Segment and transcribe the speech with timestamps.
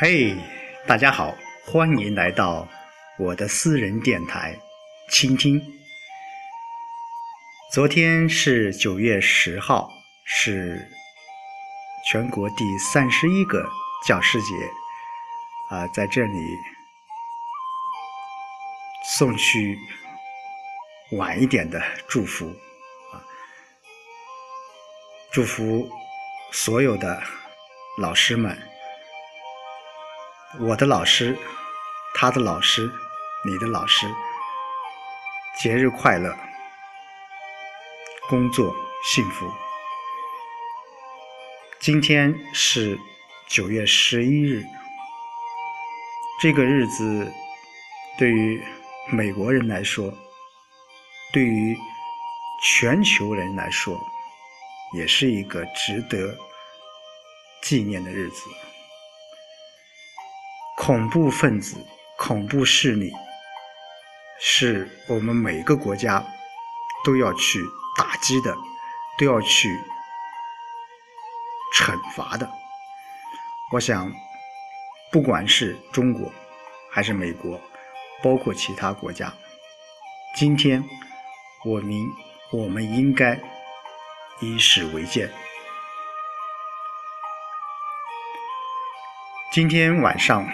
[0.00, 0.32] 嘿，
[0.86, 2.68] 大家好，欢迎来到
[3.18, 4.56] 我的私人电台，
[5.10, 5.60] 倾听。
[7.72, 9.90] 昨天是九月十号，
[10.24, 10.88] 是
[12.08, 13.68] 全国第三十一个
[14.06, 14.54] 教师节，
[15.68, 16.56] 啊，在这里
[19.16, 19.76] 送去
[21.10, 22.46] 晚一点的祝福，
[23.12, 23.18] 啊，
[25.32, 25.90] 祝福
[26.52, 27.20] 所有的
[27.96, 28.56] 老师们。
[30.56, 31.36] 我的老师，
[32.14, 32.90] 他的老师，
[33.44, 34.06] 你的老师，
[35.58, 36.34] 节日快乐，
[38.30, 38.74] 工作
[39.04, 39.46] 幸福。
[41.78, 42.98] 今天是
[43.46, 44.64] 九月十一日，
[46.40, 47.30] 这个日子
[48.18, 48.58] 对于
[49.10, 50.10] 美国人来说，
[51.30, 51.76] 对于
[52.64, 54.00] 全球人来说，
[54.94, 56.34] 也是一个值得
[57.62, 58.48] 纪念的日子。
[60.88, 61.76] 恐怖分子、
[62.16, 63.12] 恐怖势力，
[64.40, 66.24] 是我们每个国家
[67.04, 67.62] 都要去
[67.94, 68.56] 打击的，
[69.18, 69.68] 都要去
[71.76, 72.50] 惩罚的。
[73.70, 74.10] 我想，
[75.12, 76.32] 不管是中国
[76.90, 77.60] 还是美国，
[78.22, 79.30] 包括其他国家，
[80.36, 80.82] 今天
[81.66, 81.92] 我们
[82.50, 83.38] 我们应该
[84.40, 85.30] 以史为鉴。
[89.50, 90.46] 今天晚上。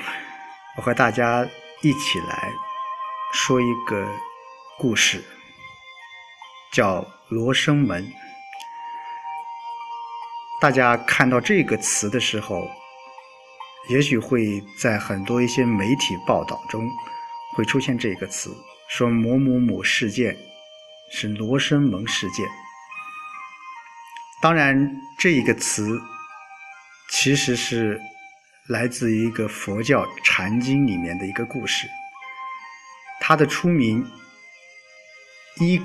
[0.77, 1.45] 我和大家
[1.83, 2.49] 一起来
[3.33, 4.09] 说一个
[4.79, 5.25] 故事，
[6.73, 8.05] 叫《罗生门》。
[10.61, 12.69] 大家看到这个词的时候，
[13.89, 16.89] 也许会在很多一些媒体报道中
[17.57, 18.57] 会出现这个词，
[18.89, 20.37] 说某某某事件
[21.11, 22.47] 是罗生门事件。
[24.41, 26.01] 当然，这一个词
[27.11, 28.01] 其实是。
[28.69, 31.87] 来自于一个佛教禅经里面的一个故事，
[33.21, 34.03] 它的出名
[35.61, 35.79] 一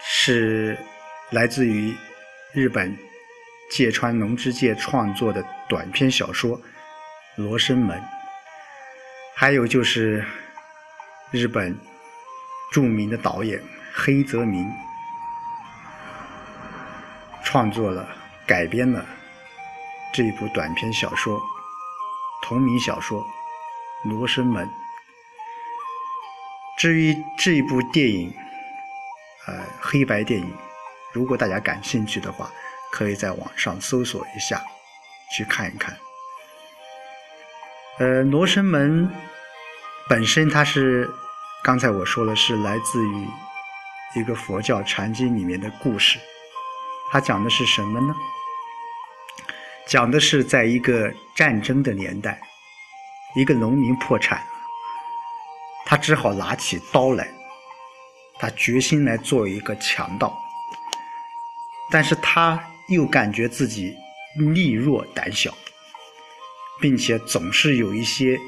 [0.00, 0.78] 是
[1.30, 1.92] 来自于
[2.52, 2.96] 日本
[3.72, 6.56] 芥川龙之介创作的短篇小说
[7.34, 7.98] 《罗生门》，
[9.34, 10.24] 还有就是
[11.32, 11.76] 日本
[12.70, 13.60] 著名的导演
[13.92, 14.64] 黑泽明
[17.42, 18.08] 创作了
[18.46, 19.04] 改编了
[20.14, 21.42] 这一部短篇小说。
[22.42, 23.22] 同名小说
[24.08, 24.66] 《罗生门》。
[26.76, 28.34] 至于这部电影，
[29.46, 30.52] 呃，黑白电影，
[31.12, 32.50] 如果大家感兴趣的话，
[32.90, 34.60] 可以在网上搜索一下，
[35.34, 35.96] 去看一看。
[37.98, 39.08] 呃，《罗生门》
[40.08, 41.08] 本身它是，
[41.62, 43.28] 刚才我说了，是来自于
[44.16, 46.18] 一个佛教禅经里面的故事。
[47.10, 48.14] 它讲的是什么呢？
[49.86, 52.40] 讲的是在一个战争的年代，
[53.34, 54.46] 一个农民破产了，
[55.84, 57.28] 他只好拿起刀来，
[58.38, 60.32] 他决心来做一个强盗，
[61.90, 63.94] 但是他又感觉自己
[64.54, 65.52] 力弱胆小，
[66.80, 68.38] 并且总是有一些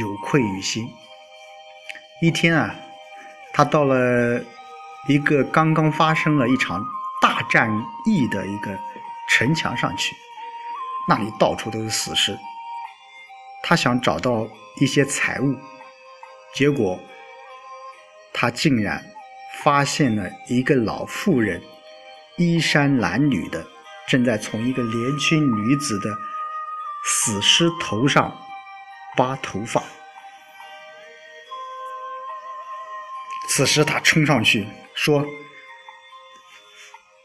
[0.00, 0.86] 有愧于心。
[2.20, 2.74] 一天啊，
[3.52, 4.42] 他到了
[5.08, 6.84] 一个刚刚发生了一场
[7.22, 7.70] 大战
[8.04, 8.76] 役的一个
[9.30, 10.14] 城墙上去。
[11.08, 12.36] 那里到处都是死尸，
[13.62, 14.48] 他想找到
[14.80, 15.56] 一些财物，
[16.54, 16.98] 结果
[18.32, 19.04] 他竟然
[19.62, 21.62] 发现了一个老妇人，
[22.36, 23.64] 衣衫褴褛的，
[24.08, 26.12] 正在从一个年轻女子的
[27.04, 28.36] 死尸头上
[29.16, 29.82] 扒头发。
[33.48, 35.24] 此时他冲上去说：“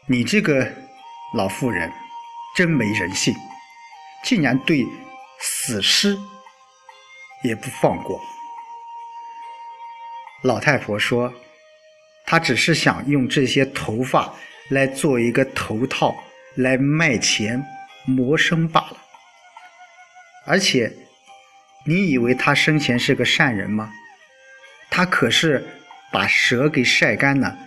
[0.08, 0.72] 你这个
[1.34, 1.92] 老妇人，
[2.56, 3.34] 真没人性！”
[4.22, 4.86] 竟然对
[5.40, 6.16] 死尸
[7.42, 8.20] 也不放过。
[10.42, 11.32] 老太婆说
[12.24, 14.32] ：“她只是想用这些头发
[14.70, 16.14] 来做一个头套，
[16.54, 17.64] 来卖钱
[18.06, 18.96] 谋生罢了。
[20.46, 20.92] 而且，
[21.84, 23.92] 你以为她生前是个善人吗？
[24.90, 25.64] 她可是
[26.12, 27.58] 把蛇给晒干了，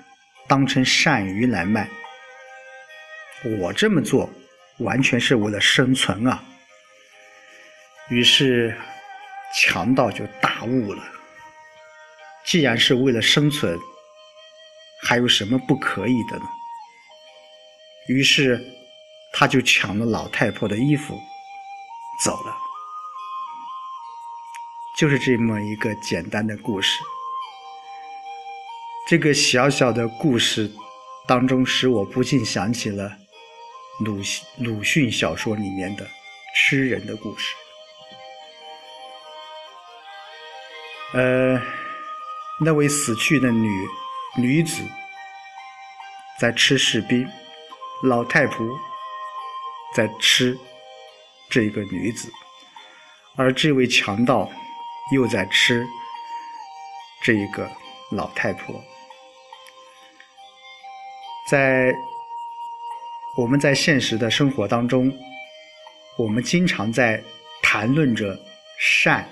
[0.47, 1.89] 当成鳝鱼来卖。
[3.59, 4.29] 我这么做。”
[4.79, 6.43] 完全是为了生存啊！
[8.09, 8.75] 于是
[9.53, 11.03] 强盗就大悟了。
[12.45, 13.79] 既然是为了生存，
[15.03, 16.45] 还有什么不可以的呢？
[18.07, 18.63] 于是
[19.33, 21.19] 他就抢了老太婆的衣服
[22.23, 22.55] 走了。
[24.97, 27.01] 就是这么一个简单的故事。
[29.07, 30.71] 这个小小的故事
[31.27, 33.17] 当中，使我不禁想起了。
[34.01, 34.19] 鲁
[34.57, 36.07] 鲁迅小说里面的
[36.55, 37.55] 吃人的故事。
[41.15, 41.57] 呃，
[42.59, 43.87] 那位死去的女
[44.37, 44.83] 女子
[46.37, 47.25] 在吃士兵，
[48.03, 48.67] 老太婆
[49.95, 50.59] 在吃
[51.49, 52.29] 这个女子，
[53.37, 54.51] 而这位强盗
[55.13, 55.87] 又在吃
[57.23, 57.71] 这一个
[58.11, 58.75] 老太婆。
[61.49, 61.95] 在
[63.37, 65.09] 我们在现实的生活当中，
[66.17, 67.23] 我们经常在
[67.63, 68.37] 谈论着
[68.77, 69.25] 善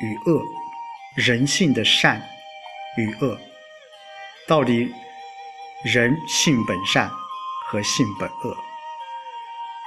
[0.00, 0.40] 与恶。
[1.18, 2.22] 人性的善
[2.96, 3.36] 与恶，
[4.46, 4.88] 到底
[5.84, 7.10] 人性本善
[7.66, 8.56] 和性本恶？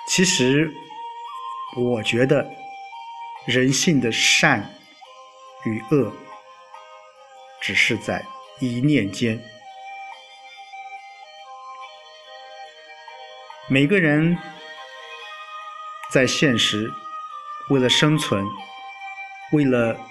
[0.10, 0.69] 其实，
[1.78, 2.45] 我觉得
[3.45, 4.75] 人性的善
[5.63, 6.12] 与恶，
[7.62, 8.25] 只是在
[8.60, 9.42] 一念间。
[13.69, 14.38] 每个人
[16.12, 16.92] 在现实，
[17.69, 18.45] 为了生存，
[19.54, 20.11] 为了。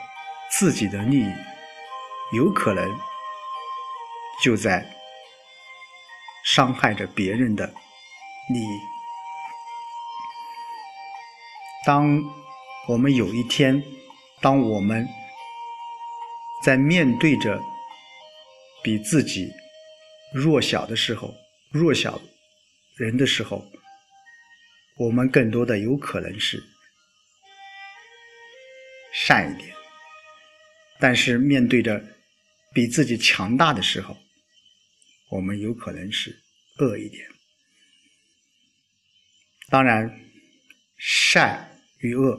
[0.58, 1.32] 自己的利益，
[2.32, 2.98] 有可能
[4.42, 4.84] 就在
[6.44, 7.66] 伤害着别人的
[8.52, 8.80] 利益。
[11.86, 12.22] 当
[12.88, 13.82] 我们有一天，
[14.40, 15.06] 当我们
[16.62, 17.58] 在面对着
[18.82, 19.50] 比自己
[20.34, 21.32] 弱小的时候，
[21.72, 22.20] 弱小
[22.96, 23.64] 人的时候，
[24.98, 26.62] 我们更多的有可能是
[29.12, 29.79] 善一点。
[31.00, 32.04] 但是面对着
[32.74, 34.16] 比自己强大的时候，
[35.30, 36.38] 我们有可能是
[36.78, 37.26] 恶一点。
[39.70, 40.20] 当然，
[40.98, 42.38] 善与恶，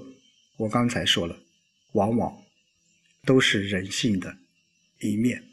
[0.58, 1.42] 我刚才说了，
[1.94, 2.46] 往往
[3.25, 4.38] 都是人性的
[5.00, 5.44] 一面。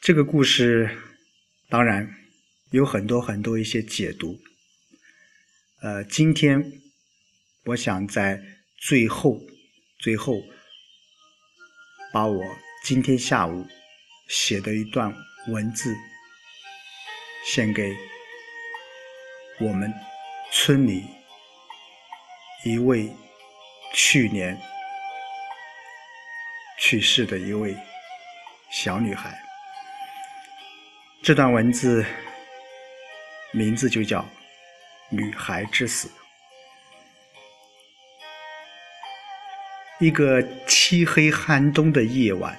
[0.00, 0.98] 这个故事
[1.68, 2.12] 当然
[2.72, 4.40] 有很多很多一些解读。
[5.80, 6.80] 呃，今天
[7.66, 8.42] 我想在
[8.76, 9.40] 最后，
[9.98, 10.42] 最后。
[12.10, 12.42] 把我
[12.82, 13.66] 今天下午
[14.28, 15.14] 写的一段
[15.48, 15.94] 文字
[17.44, 17.94] 献给
[19.60, 19.92] 我们
[20.50, 21.04] 村里
[22.64, 23.12] 一位
[23.92, 24.58] 去年
[26.78, 27.76] 去世的一位
[28.70, 29.38] 小女孩。
[31.22, 32.04] 这段文字
[33.52, 34.20] 名字就叫
[35.10, 36.08] 《女孩之死》。
[40.00, 42.56] 一个漆黑寒冬的夜晚，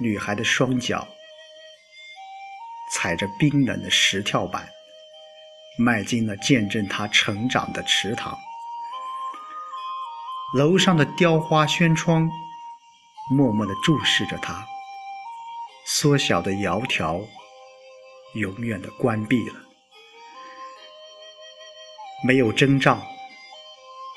[0.00, 1.06] 女孩的双脚
[2.92, 4.68] 踩着冰冷的石跳板，
[5.78, 8.36] 迈进了见证她成长的池塘。
[10.56, 12.28] 楼上的雕花轩窗
[13.30, 14.66] 默默地注视着她，
[15.86, 17.24] 缩小的窈窕
[18.34, 19.54] 永远的关闭了，
[22.26, 23.00] 没有征兆，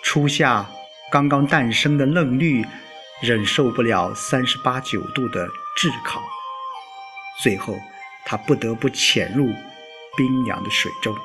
[0.04, 0.68] 初夏。
[1.10, 2.66] 刚刚诞生的嫩绿
[3.22, 6.22] 忍受不了三十八九度的炙烤，
[7.42, 7.80] 最后
[8.26, 9.48] 它不得不潜入
[10.18, 11.16] 冰凉的水中，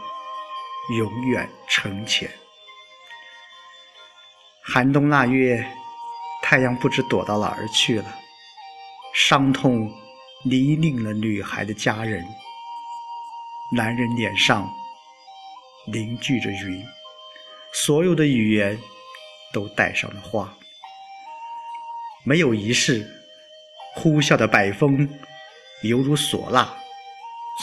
[0.96, 2.31] 永远沉潜。
[4.64, 5.67] 寒冬腊月，
[6.43, 8.05] 太阳不知躲到哪儿去了，
[9.12, 9.93] 伤痛
[10.45, 12.25] 泥泞了女孩的家人。
[13.75, 14.73] 男人脸上
[15.92, 16.85] 凝聚着云，
[17.73, 18.78] 所有的语言。
[19.52, 20.52] 都带上了花，
[22.25, 23.06] 没有仪式，
[23.94, 25.09] 呼啸的百风
[25.82, 26.75] 犹如唢呐，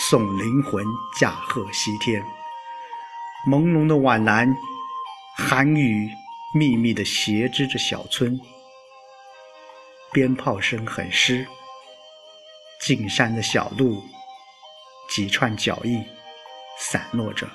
[0.10, 0.86] 送灵魂
[1.19, 2.24] 驾鹤西天。
[3.50, 4.55] 朦胧的晚蓝，
[5.36, 6.10] 寒雨
[6.53, 8.39] 密密地斜织着小村，
[10.12, 11.48] 鞭炮声很湿，
[12.81, 14.03] 进山的小路，
[15.10, 16.05] 几串脚印
[16.77, 17.48] 散落着，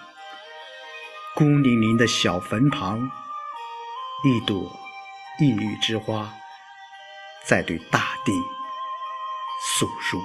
[1.37, 3.09] 孤零零的小坟旁。
[4.25, 4.59] 一朵
[5.39, 6.33] 异域之花，
[7.45, 8.33] 在对大地
[9.77, 10.19] 诉说。